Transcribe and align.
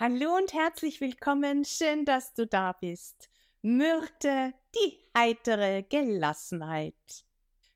Hallo 0.00 0.36
und 0.36 0.52
herzlich 0.52 1.00
willkommen, 1.00 1.64
schön, 1.64 2.04
dass 2.04 2.32
du 2.32 2.46
da 2.46 2.70
bist. 2.70 3.28
Myrte, 3.62 4.54
die 4.72 4.96
heitere 5.12 5.82
Gelassenheit. 5.82 6.94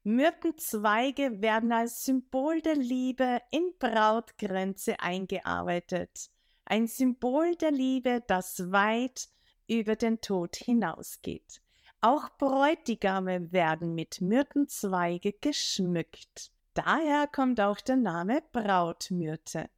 Myrtenzweige 0.04 1.42
werden 1.42 1.72
als 1.72 2.04
Symbol 2.04 2.60
der 2.60 2.76
Liebe 2.76 3.42
in 3.50 3.72
Brautgrenze 3.76 5.00
eingearbeitet. 5.00 6.30
Ein 6.64 6.86
Symbol 6.86 7.56
der 7.56 7.72
Liebe, 7.72 8.22
das 8.28 8.70
weit 8.70 9.28
über 9.66 9.96
den 9.96 10.20
Tod 10.20 10.54
hinausgeht. 10.54 11.60
Auch 12.00 12.28
Bräutigame 12.38 13.50
werden 13.50 13.96
mit 13.96 14.20
Myrtenzweige 14.20 15.32
geschmückt. 15.32 16.52
Daher 16.74 17.26
kommt 17.26 17.60
auch 17.60 17.80
der 17.80 17.96
Name 17.96 18.44
Brautmyrte. 18.52 19.68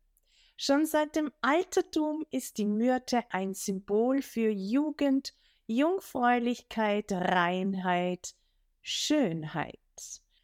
Schon 0.57 0.87
seit 0.87 1.16
dem 1.16 1.33
Altertum 1.41 2.24
ist 2.30 2.59
die 2.59 2.66
Myrte 2.66 3.24
ein 3.30 3.55
Symbol 3.55 4.23
für 4.23 4.51
Jugend, 4.51 5.34
Jungfräulichkeit, 5.66 7.11
Reinheit, 7.11 8.34
Schönheit. 8.80 9.78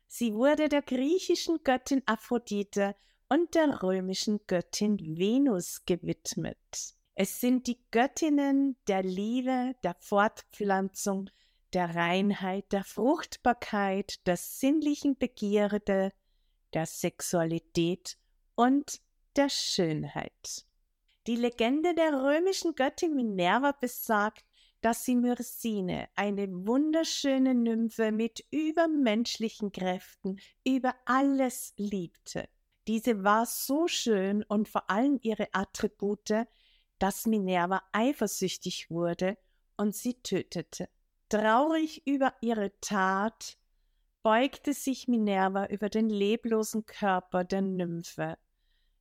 Sie 0.06 0.34
wurde 0.34 0.68
der 0.68 0.82
griechischen 0.82 1.62
Göttin 1.62 2.02
Aphrodite 2.06 2.96
und 3.28 3.54
der 3.54 3.82
römischen 3.82 4.40
Göttin 4.46 4.98
Venus 4.98 5.84
gewidmet. 5.84 6.96
Es 7.14 7.40
sind 7.40 7.66
die 7.66 7.78
Göttinnen 7.90 8.76
der 8.88 9.02
Liebe, 9.02 9.76
der 9.84 9.94
Fortpflanzung, 10.00 11.30
der 11.72 11.94
Reinheit, 11.94 12.72
der 12.72 12.82
Fruchtbarkeit, 12.82 14.26
der 14.26 14.36
sinnlichen 14.36 15.16
Begierde, 15.16 16.12
der 16.72 16.86
Sexualität 16.86 18.16
und 18.56 19.00
der 19.36 19.48
Schönheit. 19.48 20.66
Die 21.26 21.36
Legende 21.36 21.94
der 21.94 22.12
römischen 22.12 22.74
Göttin 22.74 23.14
Minerva 23.14 23.72
besagt, 23.72 24.44
dass 24.80 25.04
sie 25.04 25.14
Myrsine, 25.14 26.08
eine 26.16 26.48
wunderschöne 26.66 27.54
Nymphe 27.54 28.12
mit 28.12 28.44
übermenschlichen 28.50 29.72
Kräften, 29.72 30.40
über 30.64 30.94
alles 31.04 31.74
liebte. 31.76 32.48
Diese 32.88 33.22
war 33.22 33.44
so 33.44 33.88
schön 33.88 34.42
und 34.44 34.68
vor 34.68 34.88
allem 34.88 35.18
ihre 35.22 35.48
Attribute, 35.52 36.46
dass 36.98 37.26
Minerva 37.26 37.82
eifersüchtig 37.92 38.90
wurde 38.90 39.36
und 39.76 39.94
sie 39.94 40.14
tötete. 40.22 40.88
Traurig 41.28 42.06
über 42.06 42.34
ihre 42.40 42.72
Tat 42.80 43.58
beugte 44.22 44.72
sich 44.72 45.08
Minerva 45.08 45.66
über 45.66 45.88
den 45.88 46.08
leblosen 46.08 46.86
Körper 46.86 47.44
der 47.44 47.62
Nymphe 47.62 48.36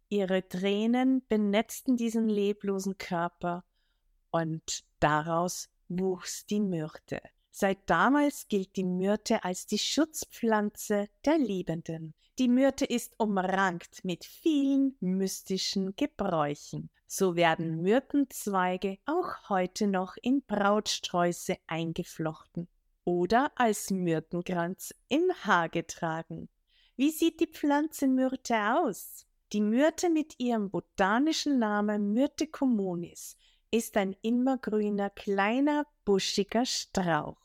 Ihre 0.10 0.48
Tränen 0.48 1.24
benetzten 1.28 1.96
diesen 1.96 2.30
leblosen 2.30 2.98
Körper 2.98 3.64
und 4.32 4.84
daraus 5.00 5.70
wuchs 5.88 6.48
die 6.48 6.60
Myrte. 6.60 7.22
Seit 7.52 7.90
damals 7.90 8.48
gilt 8.48 8.76
die 8.76 8.84
Myrte 8.84 9.44
als 9.44 9.68
die 9.68 9.78
Schutzpflanze 9.78 11.10
der 11.26 11.38
Liebenden. 11.38 12.16
Die 12.40 12.48
Myrte 12.48 12.86
ist 12.86 13.20
umrankt 13.20 14.04
mit 14.04 14.26
vielen 14.26 14.96
mystischen 15.00 15.96
Gebräuchen. 15.96 16.90
So 17.06 17.36
werden 17.36 17.82
Myrtenzweige 17.82 18.98
auch 19.06 19.50
heute 19.50 19.88
noch 19.88 20.16
in 20.22 20.42
Brautsträuße 20.44 21.58
eingeflochten 21.68 22.68
oder 23.04 23.52
als 23.56 23.92
Myrtenkranz 23.92 24.96
im 25.08 25.32
Haar 25.44 25.70
getragen. 25.70 26.50
Wie 26.96 27.12
sieht 27.12 27.40
die 27.40 27.48
Pflanze 27.48 28.08
Myrte 28.08 28.56
aus? 28.76 29.26
Die 29.52 29.62
Myrte 29.62 30.12
mit 30.12 30.40
ihrem 30.40 30.70
botanischen 30.70 31.58
Namen 31.58 32.14
Myrte 32.14 32.46
communis 32.46 33.36
ist 33.72 33.98
ein 33.98 34.16
immergrüner, 34.22 35.10
kleiner, 35.10 35.88
buschiger 36.06 36.68
Strauch. 36.68 37.42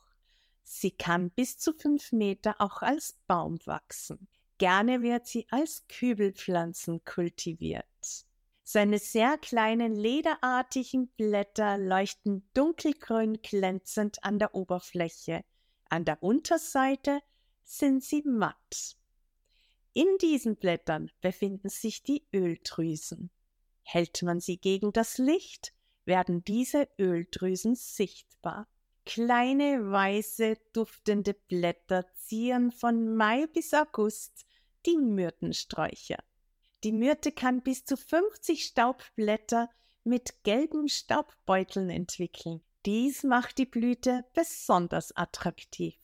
Sie 0.63 0.91
kann 0.91 1.31
bis 1.31 1.57
zu 1.57 1.73
fünf 1.73 2.13
Meter 2.13 2.57
auch 2.59 2.83
als 2.83 3.19
Baum 3.27 3.59
wachsen. 3.65 4.29
Gerne 4.59 5.01
wird 5.01 5.27
sie 5.27 5.47
als 5.51 5.87
Kübelpflanzen 5.89 7.05
kultiviert. 7.05 7.87
Seine 8.63 8.99
sehr 8.99 9.39
kleinen 9.39 9.95
lederartigen 9.95 11.09
Blätter 11.09 11.79
leuchten 11.79 12.49
dunkelgrün 12.53 13.41
glänzend 13.43 14.23
an 14.25 14.39
der 14.39 14.55
Oberfläche. 14.55 15.43
An 15.89 16.05
der 16.05 16.23
Unterseite 16.23 17.21
sind 17.63 18.05
sie 18.05 18.23
matt. 18.27 18.97
In 19.95 20.19
diesen 20.21 20.57
Blättern 20.57 21.11
befinden 21.21 21.69
sich 21.69 22.03
die 22.03 22.27
Öldrüsen. 22.35 23.31
Hält 23.85 24.23
man 24.23 24.41
sie 24.41 24.57
gegen 24.57 24.93
das 24.93 25.19
Licht, 25.19 25.73
werden 26.05 26.43
diese 26.45 26.89
Öldrüsen 26.99 27.77
sichtbar. 27.77 28.67
Kleine 29.07 29.91
weiße, 29.93 30.57
duftende 30.73 31.35
Blätter 31.35 32.07
zieren 32.17 32.73
von 32.73 33.15
Mai 33.15 33.47
bis 33.47 33.73
August 33.73 34.45
die 34.85 34.97
Myrtensträucher. 34.97 36.19
Die 36.83 36.93
Myrte 36.93 37.31
kann 37.31 37.63
bis 37.63 37.85
zu 37.85 37.97
50 37.97 38.65
Staubblätter 38.65 39.71
mit 40.03 40.43
gelben 40.43 40.89
Staubbeuteln 40.89 41.89
entwickeln. 41.89 42.63
Dies 42.85 43.23
macht 43.23 43.59
die 43.59 43.67
Blüte 43.67 44.25
besonders 44.35 45.17
attraktiv. 45.17 45.95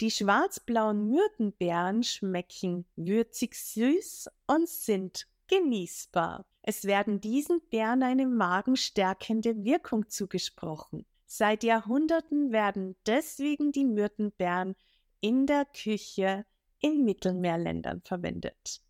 Die 0.00 0.10
schwarzblauen 0.10 1.08
Myrtenbeeren 1.08 2.02
schmecken 2.02 2.84
würzig 2.96 3.54
süß 3.54 4.28
und 4.46 4.68
sind 4.68 5.26
genießbar. 5.48 6.44
Es 6.60 6.84
werden 6.84 7.20
diesen 7.20 7.60
Beeren 7.70 8.02
eine 8.02 8.26
magenstärkende 8.26 9.64
Wirkung 9.64 10.08
zugesprochen. 10.08 11.06
Seit 11.24 11.64
Jahrhunderten 11.64 12.52
werden 12.52 12.96
deswegen 13.06 13.72
die 13.72 13.84
Myrtenbeeren 13.84 14.76
in 15.20 15.46
der 15.46 15.64
Küche 15.64 16.44
in 16.80 17.04
Mittelmeerländern 17.04 18.02
verwendet. 18.02 18.82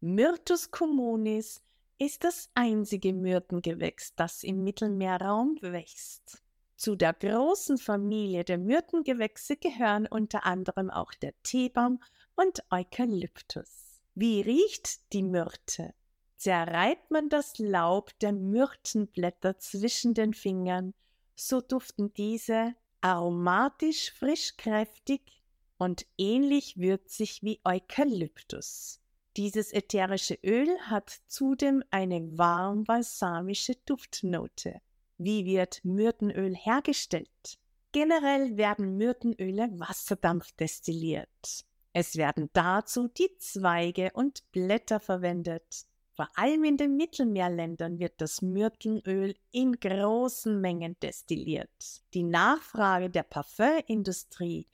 Myrtus 0.00 0.70
communis 0.70 1.60
ist 1.98 2.24
das 2.24 2.50
einzige 2.54 3.12
Myrtengewächs, 3.12 4.14
das 4.14 4.42
im 4.42 4.62
Mittelmeerraum 4.62 5.58
wächst. 5.60 6.41
Zu 6.82 6.96
der 6.96 7.12
großen 7.12 7.78
Familie 7.78 8.42
der 8.42 8.58
Myrtengewächse 8.58 9.56
gehören 9.56 10.08
unter 10.08 10.44
anderem 10.44 10.90
auch 10.90 11.14
der 11.14 11.32
Teebaum 11.44 12.02
und 12.34 12.64
Eukalyptus. 12.72 14.00
Wie 14.16 14.40
riecht 14.40 15.12
die 15.12 15.22
Myrte? 15.22 15.94
Zerreibt 16.38 17.08
man 17.12 17.28
das 17.28 17.56
Laub 17.58 18.10
der 18.18 18.32
Myrtenblätter 18.32 19.60
zwischen 19.60 20.14
den 20.14 20.34
Fingern, 20.34 20.92
so 21.36 21.60
duften 21.60 22.12
diese 22.14 22.74
aromatisch 23.00 24.10
frisch 24.10 24.56
kräftig 24.56 25.40
und 25.78 26.04
ähnlich 26.18 26.78
würzig 26.78 27.44
wie 27.44 27.60
Eukalyptus. 27.64 29.00
Dieses 29.36 29.72
ätherische 29.72 30.36
Öl 30.42 30.76
hat 30.80 31.16
zudem 31.28 31.84
eine 31.92 32.36
warm 32.36 32.82
balsamische 32.82 33.76
Duftnote. 33.86 34.80
Wie 35.24 35.44
wird 35.44 35.84
Myrtenöl 35.84 36.56
hergestellt? 36.56 37.56
Generell 37.92 38.56
werden 38.56 38.96
Myrtenöle 38.96 39.68
wasserdampfdestilliert. 39.78 41.64
Es 41.92 42.16
werden 42.16 42.50
dazu 42.54 43.06
die 43.06 43.36
Zweige 43.38 44.10
und 44.14 44.42
Blätter 44.50 44.98
verwendet. 44.98 45.86
Vor 46.14 46.28
allem 46.34 46.64
in 46.64 46.76
den 46.76 46.96
Mittelmeerländern 46.96 48.00
wird 48.00 48.14
das 48.20 48.42
Myrtenöl 48.42 49.36
in 49.52 49.78
großen 49.78 50.60
Mengen 50.60 50.96
destilliert. 51.00 52.02
Die 52.14 52.24
Nachfrage 52.24 53.08
der 53.08 53.22
Parfümindustrie 53.22 54.66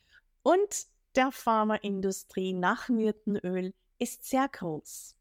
und 0.43 0.87
der 1.15 1.31
Pharmaindustrie 1.31 2.55
nach 2.55 2.89
Myrtenöl 2.89 3.75
ist 3.99 4.25
sehr 4.25 4.49
groß. 4.49 5.15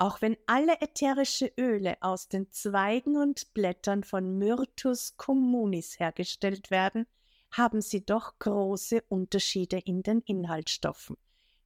Auch 0.00 0.22
wenn 0.22 0.36
alle 0.46 0.80
ätherische 0.80 1.52
Öle 1.58 1.96
aus 2.00 2.28
den 2.28 2.52
Zweigen 2.52 3.16
und 3.16 3.52
Blättern 3.52 4.04
von 4.04 4.38
Myrtus 4.38 5.16
communis 5.16 5.98
hergestellt 5.98 6.70
werden, 6.70 7.06
haben 7.50 7.80
sie 7.80 8.06
doch 8.06 8.38
große 8.38 9.02
Unterschiede 9.08 9.78
in 9.78 10.04
den 10.04 10.20
Inhaltsstoffen. 10.20 11.16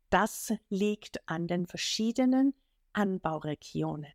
Das 0.08 0.50
liegt 0.70 1.28
an 1.28 1.46
den 1.46 1.66
verschiedenen 1.66 2.54
Anbauregionen. 2.94 4.12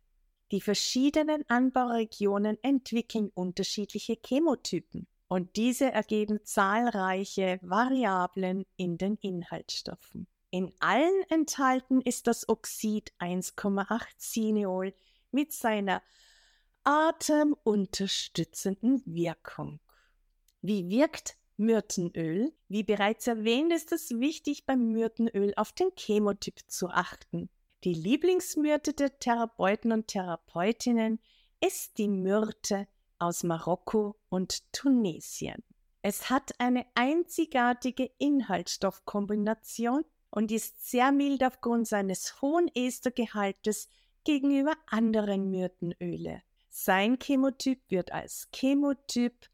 Die 0.50 0.62
verschiedenen 0.62 1.48
Anbauregionen 1.48 2.58
entwickeln 2.62 3.30
unterschiedliche 3.34 4.16
Chemotypen 4.16 5.06
und 5.28 5.54
diese 5.54 5.92
ergeben 5.92 6.40
zahlreiche 6.42 7.60
Variablen 7.62 8.64
in 8.76 8.98
den 8.98 9.16
Inhaltsstoffen. 9.20 10.26
In 10.50 10.72
allen 10.80 11.22
enthalten 11.28 12.00
ist 12.00 12.26
das 12.26 12.48
Oxid 12.48 13.12
1,8 13.18 14.00
Cineol 14.16 14.94
mit 15.30 15.52
seiner 15.52 16.02
atemunterstützenden 16.84 19.02
Wirkung. 19.04 19.78
Wie 20.62 20.88
wirkt 20.88 21.36
Myrtenöl? 21.58 22.54
Wie 22.68 22.82
bereits 22.82 23.26
erwähnt, 23.26 23.74
ist 23.74 23.92
es 23.92 24.08
wichtig, 24.10 24.64
beim 24.64 24.90
Myrtenöl 24.92 25.52
auf 25.56 25.72
den 25.72 25.90
Chemotyp 25.96 26.60
zu 26.66 26.88
achten. 26.88 27.50
Die 27.84 27.94
Lieblingsmyrte 27.94 28.94
der 28.94 29.18
Therapeuten 29.18 29.92
und 29.92 30.08
Therapeutinnen 30.08 31.20
ist 31.60 31.98
die 31.98 32.08
Myrte 32.08 32.88
aus 33.18 33.42
Marokko 33.42 34.16
und 34.30 34.72
Tunesien. 34.72 35.62
Es 36.00 36.30
hat 36.30 36.58
eine 36.58 36.86
einzigartige 36.94 38.10
Inhaltsstoffkombination 38.18 40.06
und 40.30 40.52
ist 40.52 40.88
sehr 40.88 41.12
mild 41.12 41.42
aufgrund 41.42 41.88
seines 41.88 42.40
hohen 42.40 42.70
Estergehaltes 42.74 43.88
gegenüber 44.24 44.74
anderen 44.86 45.50
Myrtenöle. 45.50 46.42
Sein 46.70 47.18
Chemotyp 47.18 47.80
wird 47.88 48.12
als 48.12 48.48
Chemotyp 48.54 49.48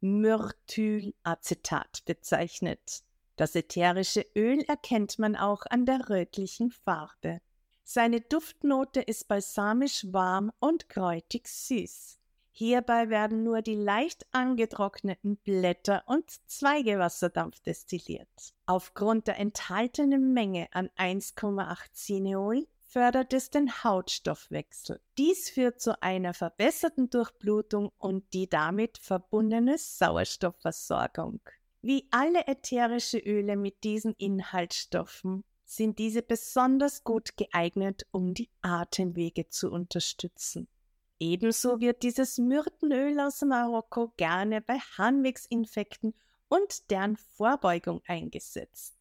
Myrtylacetat 0.00 2.04
bezeichnet. 2.04 3.02
Das 3.36 3.54
ätherische 3.54 4.26
Öl 4.34 4.62
erkennt 4.62 5.18
man 5.18 5.36
auch 5.36 5.62
an 5.68 5.86
der 5.86 6.10
rötlichen 6.10 6.70
Farbe. 6.70 7.40
Seine 7.84 8.20
Duftnote 8.20 9.00
ist 9.00 9.28
balsamisch 9.28 10.06
warm 10.10 10.50
und 10.58 10.88
kräutig 10.88 11.46
süß. 11.46 12.18
Hierbei 12.58 13.10
werden 13.10 13.42
nur 13.42 13.60
die 13.60 13.74
leicht 13.74 14.26
angetrockneten 14.32 15.36
Blätter 15.36 16.02
und 16.06 16.24
Zweige 16.46 16.98
Wasserdampf 16.98 17.60
destilliert. 17.60 18.54
Aufgrund 18.64 19.26
der 19.26 19.38
enthaltenen 19.38 20.32
Menge 20.32 20.66
an 20.72 20.88
1,8 20.96 21.92
Cineol 21.92 22.66
fördert 22.80 23.34
es 23.34 23.50
den 23.50 23.84
Hautstoffwechsel. 23.84 25.02
Dies 25.18 25.50
führt 25.50 25.82
zu 25.82 26.02
einer 26.02 26.32
verbesserten 26.32 27.10
Durchblutung 27.10 27.92
und 27.98 28.32
die 28.32 28.48
damit 28.48 28.96
verbundene 28.96 29.76
Sauerstoffversorgung. 29.76 31.40
Wie 31.82 32.08
alle 32.10 32.46
ätherische 32.46 33.18
Öle 33.18 33.58
mit 33.58 33.84
diesen 33.84 34.14
Inhaltsstoffen 34.14 35.44
sind 35.66 35.98
diese 35.98 36.22
besonders 36.22 37.04
gut 37.04 37.36
geeignet, 37.36 38.06
um 38.12 38.32
die 38.32 38.48
Atemwege 38.62 39.50
zu 39.50 39.70
unterstützen. 39.70 40.68
Ebenso 41.18 41.80
wird 41.80 42.02
dieses 42.02 42.38
Myrtenöl 42.38 43.18
aus 43.20 43.40
Marokko 43.42 44.12
gerne 44.16 44.60
bei 44.60 44.78
Harnwegsinfekten 44.78 46.14
und 46.48 46.90
deren 46.90 47.16
Vorbeugung 47.16 48.02
eingesetzt. 48.06 48.94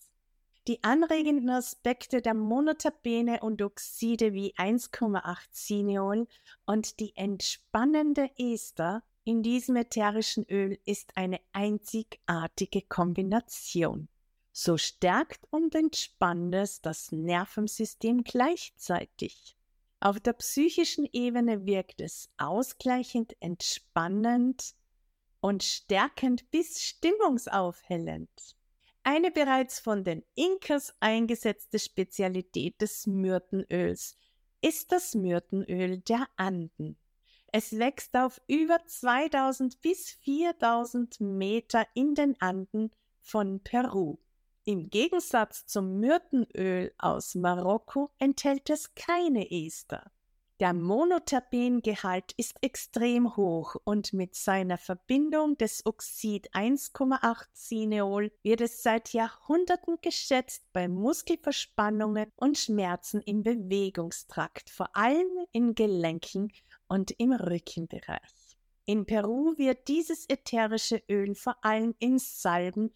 Die 0.67 0.83
anregenden 0.83 1.50
Aspekte 1.51 2.21
der 2.21 2.33
Monoterpene 2.33 3.41
und 3.41 3.62
Oxide 3.62 4.33
wie 4.33 4.56
1,8 4.56 5.51
Cineol 5.51 6.27
und 6.65 7.00
die 7.00 7.15
entspannende 7.15 8.31
Ester 8.38 9.03
in 9.25 9.44
diesem 9.44 9.75
ätherischen 9.75 10.45
Öl 10.50 10.79
ist 10.85 11.17
eine 11.17 11.39
einzigartige 11.51 12.81
Kombination. 12.81 14.07
So 14.51 14.77
stärkt 14.77 15.45
und 15.51 15.75
entspannt 15.75 16.56
es 16.56 16.81
das 16.81 17.12
Nervensystem 17.12 18.23
gleichzeitig. 18.23 19.56
Auf 20.00 20.19
der 20.19 20.33
psychischen 20.33 21.07
Ebene 21.12 21.65
wirkt 21.65 22.01
es 22.01 22.30
ausgleichend, 22.38 23.36
entspannend 23.39 24.75
und 25.39 25.63
stärkend 25.63 26.50
bis 26.51 26.81
stimmungsaufhellend. 26.81 28.30
Eine 29.03 29.31
bereits 29.31 29.80
von 29.80 30.03
den 30.03 30.24
Inkas 30.33 30.95
eingesetzte 31.00 31.80
Spezialität 31.80 32.81
des 32.81 33.06
Myrtenöls 33.06 34.18
ist 34.62 34.92
das 34.92 35.13
Myrtenöl 35.13 36.00
der 36.00 36.27
Anden. 36.38 36.98
Es 37.51 37.77
wächst 37.77 38.18
auf 38.18 38.41
über 38.48 38.83
2000 38.86 39.80
bis 39.81 40.09
4000 40.09 41.21
Meter 41.21 41.86
in 41.94 42.15
den 42.15 42.36
Anden 42.41 42.91
von 43.21 43.62
Peru. 43.62 44.18
Im 44.67 44.89
Gegensatz 44.89 45.67
zum 45.67 46.00
Myrtenöl 46.00 46.91
aus 46.97 47.35
Marokko 47.35 48.09
enthält 48.17 48.67
es 48.71 48.95
keine 48.95 49.51
Ester. 49.51 50.12
Der 50.59 50.73
Monoterpengehalt 50.73 52.33
ist 52.38 52.63
extrem 52.63 53.35
hoch 53.35 53.75
und 53.83 54.13
mit 54.13 54.33
seiner 54.33 54.79
Verbindung 54.79 55.56
des 55.57 55.85
Oxid 55.85 56.50
1,8 56.56 57.45
Cineol 57.53 58.31
wird 58.41 58.62
es 58.62 58.81
seit 58.81 59.13
Jahrhunderten 59.13 60.00
geschätzt 60.01 60.63
bei 60.73 60.88
Muskelverspannungen 60.88 62.31
und 62.35 62.57
Schmerzen 62.57 63.21
im 63.21 63.44
Bewegungstrakt, 63.44 64.71
vor 64.71 64.95
allem 64.95 65.45
in 65.51 65.75
Gelenken 65.75 66.51
und 66.88 67.12
im 67.19 67.33
Rückenbereich. 67.33 68.57
In 68.85 69.06
Peru 69.06 69.57
wird 69.57 69.88
dieses 69.88 70.27
ätherische 70.27 71.03
Öl 71.07 71.35
vor 71.35 71.57
allem 71.63 71.94
in 72.00 72.17
Salben 72.17 72.91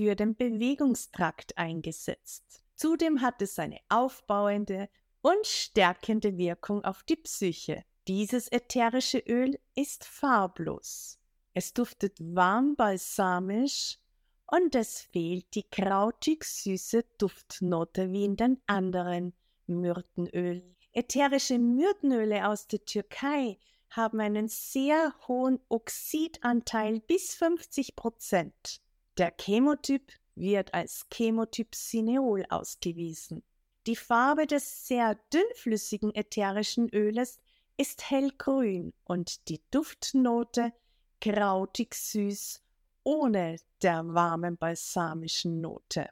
für 0.00 0.16
den 0.16 0.34
Bewegungstrakt 0.34 1.58
eingesetzt. 1.58 2.64
Zudem 2.74 3.20
hat 3.20 3.42
es 3.42 3.58
eine 3.58 3.78
aufbauende 3.90 4.88
und 5.20 5.46
stärkende 5.46 6.38
Wirkung 6.38 6.82
auf 6.86 7.02
die 7.02 7.16
Psyche. 7.16 7.84
Dieses 8.08 8.50
ätherische 8.50 9.18
Öl 9.18 9.58
ist 9.74 10.04
farblos. 10.04 11.18
Es 11.52 11.74
duftet 11.74 12.16
warm 12.18 12.76
balsamisch 12.76 13.98
und 14.46 14.74
es 14.74 15.02
fehlt 15.02 15.54
die 15.54 15.68
krautig 15.68 16.44
süße 16.44 17.04
Duftnote 17.18 18.10
wie 18.10 18.24
in 18.24 18.36
den 18.38 18.62
anderen 18.66 19.34
Myrtenölen. 19.66 20.76
Ätherische 20.92 21.58
Myrtenöle 21.58 22.48
aus 22.48 22.66
der 22.66 22.82
Türkei 22.86 23.58
haben 23.90 24.18
einen 24.20 24.48
sehr 24.48 25.14
hohen 25.28 25.60
Oxidanteil 25.68 27.00
bis 27.00 27.34
50 27.34 27.96
Prozent. 27.96 28.80
Der 29.20 29.34
Chemotyp 29.38 30.14
wird 30.34 30.72
als 30.72 31.06
Chemotyp 31.12 31.74
Cineol 31.74 32.46
ausgewiesen. 32.48 33.42
Die 33.86 33.94
Farbe 33.94 34.46
des 34.46 34.88
sehr 34.88 35.14
dünnflüssigen 35.30 36.14
ätherischen 36.14 36.88
Öles 36.88 37.38
ist 37.76 38.10
hellgrün 38.10 38.94
und 39.04 39.46
die 39.50 39.60
Duftnote 39.70 40.72
krautig 41.20 41.96
süß 41.96 42.62
ohne 43.04 43.56
der 43.82 44.06
warmen 44.06 44.56
balsamischen 44.56 45.60
Note. 45.60 46.08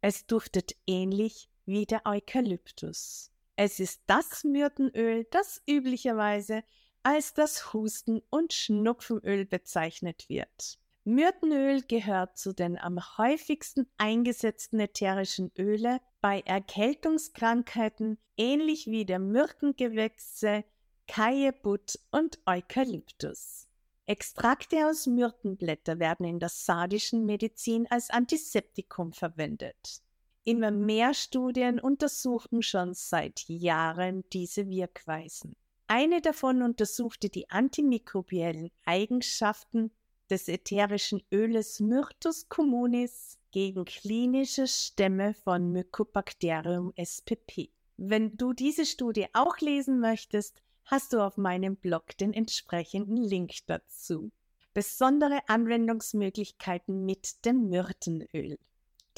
Es 0.00 0.24
duftet 0.28 0.76
ähnlich 0.86 1.50
wie 1.66 1.84
der 1.84 2.02
Eukalyptus. 2.06 3.32
Es 3.56 3.80
ist 3.80 4.02
das 4.06 4.44
Myrtenöl, 4.44 5.26
das 5.32 5.60
üblicherweise 5.68 6.62
als 7.02 7.34
das 7.34 7.72
Husten- 7.72 8.22
und 8.30 8.52
Schnupfenöl 8.52 9.46
bezeichnet 9.46 10.28
wird. 10.28 10.78
Myrtenöl 11.04 11.82
gehört 11.82 12.38
zu 12.38 12.52
den 12.52 12.78
am 12.78 13.00
häufigsten 13.18 13.88
eingesetzten 13.98 14.78
ätherischen 14.78 15.50
Öle 15.58 16.00
bei 16.20 16.40
Erkältungskrankheiten, 16.42 18.18
ähnlich 18.36 18.86
wie 18.86 19.04
der 19.04 19.18
Myrtengewächse, 19.18 20.64
Kajebut 21.08 21.98
und 22.12 22.38
Eukalyptus. 22.46 23.66
Extrakte 24.06 24.86
aus 24.86 25.08
Myrtenblätter 25.08 25.98
werden 25.98 26.24
in 26.24 26.38
der 26.38 26.48
sardischen 26.48 27.26
Medizin 27.26 27.88
als 27.90 28.10
Antiseptikum 28.10 29.12
verwendet. 29.12 30.02
Immer 30.44 30.70
mehr 30.70 31.14
Studien 31.14 31.80
untersuchen 31.80 32.62
schon 32.62 32.94
seit 32.94 33.40
Jahren 33.48 34.24
diese 34.32 34.68
Wirkweisen. 34.68 35.56
Eine 35.88 36.20
davon 36.20 36.62
untersuchte 36.62 37.28
die 37.28 37.50
antimikrobiellen 37.50 38.70
Eigenschaften 38.84 39.90
des 40.32 40.48
ätherischen 40.48 41.22
Öles 41.30 41.78
Myrtus 41.78 42.48
communis 42.48 43.38
gegen 43.50 43.84
klinische 43.84 44.66
Stämme 44.66 45.34
von 45.34 45.70
Mycobacterium 45.72 46.90
spp. 46.96 47.70
Wenn 47.98 48.34
du 48.38 48.54
diese 48.54 48.86
Studie 48.86 49.26
auch 49.34 49.58
lesen 49.58 50.00
möchtest, 50.00 50.62
hast 50.86 51.12
du 51.12 51.20
auf 51.20 51.36
meinem 51.36 51.76
Blog 51.76 52.16
den 52.16 52.32
entsprechenden 52.32 53.18
Link 53.18 53.52
dazu. 53.66 54.32
Besondere 54.72 55.40
Anwendungsmöglichkeiten 55.48 57.04
mit 57.04 57.44
dem 57.44 57.68
Myrtenöl. 57.68 58.58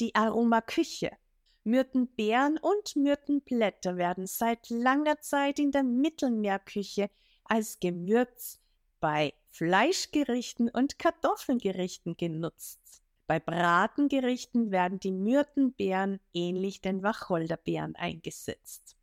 Die 0.00 0.16
Aromaküche. 0.16 1.12
Myrtenbeeren 1.62 2.58
und 2.58 2.96
Myrtenblätter 2.96 3.96
werden 3.96 4.26
seit 4.26 4.68
langer 4.68 5.20
Zeit 5.20 5.60
in 5.60 5.70
der 5.70 5.84
Mittelmeerküche 5.84 7.08
als 7.44 7.78
Gewürz 7.78 8.58
bei 9.04 9.34
Fleischgerichten 9.50 10.70
und 10.70 10.98
Kartoffelgerichten 10.98 12.16
genutzt. 12.16 13.02
Bei 13.26 13.38
Bratengerichten 13.38 14.70
werden 14.70 14.98
die 14.98 15.12
Myrtenbeeren 15.12 16.20
ähnlich 16.32 16.80
den 16.80 17.02
Wacholderbeeren 17.02 17.96
eingesetzt. 17.96 18.96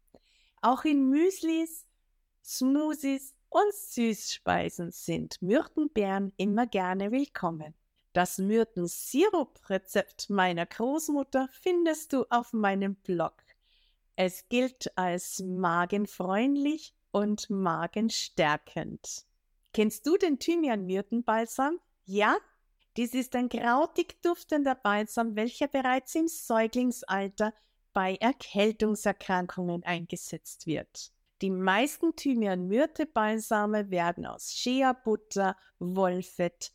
Auch 0.59 0.85
in 0.85 1.07
Müslis, 1.07 1.85
Smoothies 2.43 3.35
und 3.49 3.71
Süßspeisen 3.75 4.89
sind 4.89 5.39
Myrtenbeeren 5.39 6.33
immer 6.35 6.65
gerne 6.65 7.11
willkommen. 7.11 7.75
Das 8.11 8.39
Myrtensirup-Rezept 8.39 10.31
meiner 10.31 10.65
Großmutter 10.65 11.47
findest 11.51 12.13
du 12.13 12.25
auf 12.31 12.53
meinem 12.53 12.95
Blog. 12.95 13.35
Es 14.15 14.49
gilt 14.49 14.97
als 14.97 15.43
magenfreundlich 15.45 16.95
und 17.11 17.51
magenstärkend. 17.51 19.27
Kennst 19.73 20.05
du 20.05 20.17
den 20.17 20.37
Thymian-Myrtenbalsam? 20.37 21.79
Ja? 22.05 22.37
Dies 22.97 23.13
ist 23.13 23.35
ein 23.35 23.47
krautig 23.47 24.21
duftender 24.21 24.75
Balsam, 24.75 25.35
welcher 25.37 25.69
bereits 25.69 26.13
im 26.15 26.27
Säuglingsalter 26.27 27.53
bei 27.93 28.15
Erkältungserkrankungen 28.15 29.83
eingesetzt 29.83 30.67
wird. 30.67 31.11
Die 31.41 31.49
meisten 31.49 32.15
Thymian-Myrte-Balsame 32.15 33.89
werden 33.89 34.25
aus 34.25 34.53
Shea-Butter, 34.53 35.55
Wolfett 35.79 36.73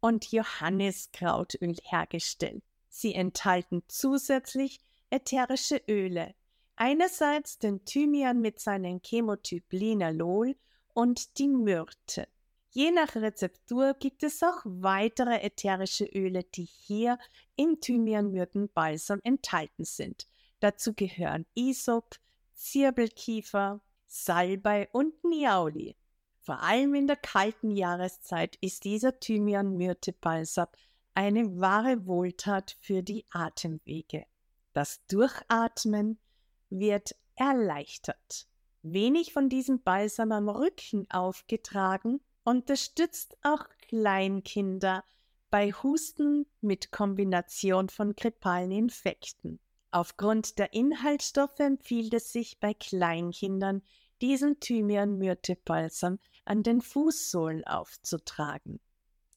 und 0.00 0.32
Johanniskrautöl 0.32 1.76
hergestellt. 1.82 2.64
Sie 2.88 3.14
enthalten 3.14 3.82
zusätzlich 3.88 4.80
ätherische 5.10 5.82
Öle. 5.86 6.34
Einerseits 6.76 7.58
den 7.58 7.84
Thymian 7.84 8.40
mit 8.40 8.58
seinem 8.58 9.00
Chemotyp 9.02 9.70
Linalol 9.70 10.56
und 10.94 11.38
die 11.38 11.48
Myrte. 11.48 12.26
Je 12.70 12.90
nach 12.90 13.14
Rezeptur 13.16 13.94
gibt 13.94 14.22
es 14.22 14.42
auch 14.42 14.62
weitere 14.64 15.40
ätherische 15.40 16.04
Öle, 16.04 16.44
die 16.44 16.64
hier 16.64 17.18
im 17.56 17.80
Thymian-Myrten-Balsam 17.80 19.20
enthalten 19.24 19.84
sind. 19.84 20.28
Dazu 20.60 20.92
gehören 20.92 21.46
Isop, 21.54 22.16
Zirbelkiefer, 22.54 23.80
Salbei 24.06 24.88
und 24.92 25.24
Niauli. 25.24 25.96
Vor 26.40 26.62
allem 26.62 26.94
in 26.94 27.06
der 27.06 27.16
kalten 27.16 27.70
Jahreszeit 27.70 28.56
ist 28.60 28.84
dieser 28.84 29.18
Thymian-Myrte-Balsam 29.18 30.68
eine 31.14 31.60
wahre 31.60 32.06
Wohltat 32.06 32.76
für 32.80 33.02
die 33.02 33.26
Atemwege. 33.30 34.26
Das 34.72 35.04
Durchatmen 35.06 36.18
wird 36.70 37.16
erleichtert. 37.34 38.46
Wenig 38.82 39.32
von 39.32 39.48
diesem 39.48 39.82
Balsam 39.82 40.32
am 40.32 40.48
Rücken 40.48 41.10
aufgetragen, 41.10 42.20
unterstützt 42.48 43.36
auch 43.42 43.66
Kleinkinder 43.88 45.04
bei 45.50 45.70
Husten 45.70 46.46
mit 46.62 46.90
Kombination 46.90 47.90
von 47.90 48.16
grippalen 48.16 48.70
Infekten. 48.70 49.60
Aufgrund 49.90 50.58
der 50.58 50.72
Inhaltsstoffe 50.72 51.60
empfiehlt 51.60 52.14
es 52.14 52.32
sich 52.32 52.58
bei 52.58 52.72
Kleinkindern, 52.72 53.82
diesen 54.22 54.60
Thymian-Myrte-Balsam 54.60 56.18
an 56.46 56.62
den 56.62 56.80
Fußsohlen 56.80 57.66
aufzutragen. 57.66 58.80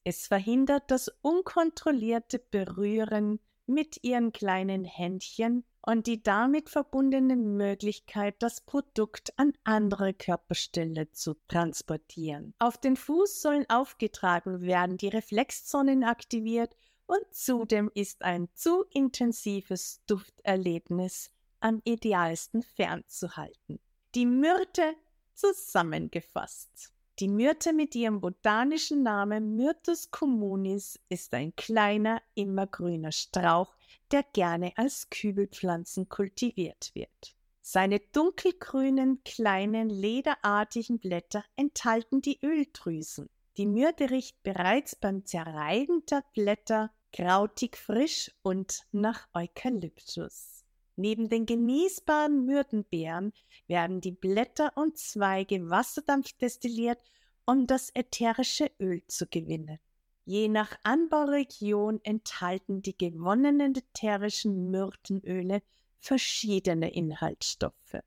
Es 0.06 0.28
verhindert 0.28 0.90
das 0.90 1.10
unkontrollierte 1.22 2.40
Berühren 2.40 3.42
mit 3.66 4.06
ihren 4.06 4.32
kleinen 4.32 4.86
Händchen 4.86 5.66
und 5.82 6.08
die 6.08 6.22
damit 6.22 6.70
verbundene 6.70 7.36
Möglichkeit, 7.36 8.36
das 8.40 8.62
Produkt 8.62 9.34
an 9.38 9.54
andere 9.64 10.14
Körperstelle 10.14 11.12
zu 11.12 11.36
transportieren. 11.48 12.54
Auf 12.60 12.78
den 12.78 12.96
Fußsohlen 12.96 13.70
aufgetragen 13.70 14.62
werden 14.62 14.98
die 14.98 15.08
Reflexzonen 15.08 16.04
aktiviert 16.04 16.76
und 17.08 17.22
zudem 17.32 17.92
ist 17.94 18.24
ein 18.24 18.48
zu 18.54 18.86
intensives 18.92 20.02
Dufterlebnis 20.06 21.32
am 21.60 21.82
idealsten 21.84 22.64
fernzuhalten. 22.64 23.80
Die 24.16 24.26
Myrte 24.26 24.96
zusammengefasst. 25.34 26.94
Die 27.22 27.28
Myrte 27.28 27.72
mit 27.72 27.94
ihrem 27.94 28.20
botanischen 28.20 29.04
Namen 29.04 29.56
Myrtus 29.56 30.10
communis 30.10 31.00
ist 31.08 31.36
ein 31.36 31.56
kleiner, 31.56 32.20
immergrüner 32.34 33.12
Strauch, 33.12 33.76
der 34.10 34.24
gerne 34.24 34.74
als 34.76 35.08
Kübelpflanzen 35.12 36.10
kultiviert 36.10 36.90
wird. 36.96 37.36
Seine 37.62 38.00
dunkelgrünen, 38.00 39.24
kleinen, 39.24 39.92
lederartigen 39.92 40.98
Blätter 40.98 41.46
enthalten 41.56 42.24
die 42.24 42.40
Öldrüsen. 42.44 43.30
Die 43.56 43.68
Myrte 43.68 44.10
riecht 44.10 44.42
bereits 44.42 44.96
beim 44.96 45.24
Zerreiben 45.24 46.04
der 46.10 46.24
Blätter 46.34 46.92
krautig 47.14 47.78
frisch 47.78 48.32
und 48.42 48.88
nach 48.92 49.28
Eukalyptus. 49.36 50.61
Neben 50.96 51.30
den 51.30 51.46
genießbaren 51.46 52.46
Myrtenbeeren 52.46 53.34
werden 53.68 54.02
die 54.02 54.12
Blätter 54.12 54.72
und 54.76 54.98
Zweige 54.98 55.70
wasserdampfdestilliert, 55.70 57.00
um 57.46 57.66
das 57.68 57.90
ätherische 57.94 58.72
Öl 58.80 59.02
zu 59.08 59.28
gewinnen. 59.28 59.80
Je 60.26 60.48
nach 60.48 60.78
Anbauregion 60.84 62.00
enthalten 62.04 62.82
die 62.82 62.98
gewonnenen 62.98 63.76
ätherischen 63.76 64.70
Myrtenöle 64.70 65.62
verschiedene 66.00 66.94
Inhaltsstoffe. 66.94 67.98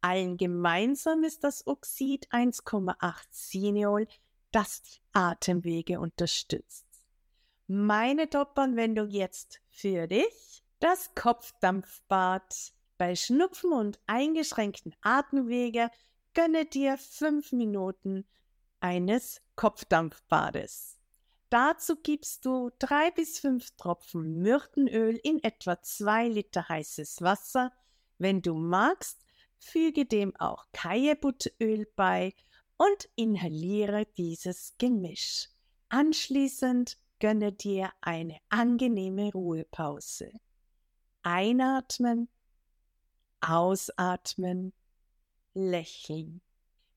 Allen 0.00 0.36
gemeinsam 0.36 1.24
ist 1.24 1.44
das 1.44 1.66
Oxid 1.66 2.28
1,8 2.30 3.30
Cineol, 3.30 4.08
das 4.50 4.82
die 4.82 5.00
Atemwege 5.12 6.00
unterstützt. 6.00 6.86
Meine 7.66 8.28
Top-Anwendung 8.30 9.10
jetzt 9.10 9.60
für 9.68 10.06
dich 10.06 10.64
das 10.80 11.14
Kopfdampfbad. 11.14 12.72
Bei 12.98 13.14
Schnupfen 13.14 13.72
und 13.72 13.98
eingeschränkten 14.06 14.94
Atemwege 15.02 15.90
gönne 16.34 16.64
dir 16.64 16.98
fünf 16.98 17.52
Minuten 17.52 18.26
eines 18.80 19.40
Kopfdampfbades. 19.56 20.98
Dazu 21.50 21.96
gibst 21.96 22.44
du 22.44 22.70
drei 22.78 23.10
bis 23.10 23.38
fünf 23.38 23.70
Tropfen 23.76 24.40
Myrtenöl 24.40 25.16
in 25.22 25.42
etwa 25.42 25.80
zwei 25.82 26.28
Liter 26.28 26.68
heißes 26.68 27.22
Wasser. 27.22 27.72
Wenn 28.18 28.40
du 28.42 28.54
magst, 28.54 29.24
füge 29.58 30.06
dem 30.06 30.34
auch 30.36 30.66
Kajebutteröl 30.72 31.86
bei 31.96 32.34
und 32.76 33.08
inhaliere 33.16 34.06
dieses 34.16 34.74
Gemisch. 34.78 35.48
Anschließend 35.88 36.96
gönne 37.18 37.52
dir 37.52 37.90
eine 38.00 38.38
angenehme 38.48 39.32
Ruhepause. 39.32 40.32
Einatmen, 41.22 42.28
ausatmen, 43.40 44.72
lächeln. 45.54 46.40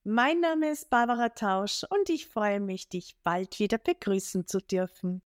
Mein 0.04 0.42
Name 0.42 0.70
ist 0.70 0.90
Barbara 0.90 1.30
Tausch 1.30 1.84
und 1.90 2.10
ich 2.10 2.28
freue 2.28 2.60
mich, 2.60 2.90
dich 2.90 3.16
bald 3.24 3.60
wieder 3.60 3.78
begrüßen 3.78 4.48
zu 4.48 4.60
dürfen. 4.60 5.22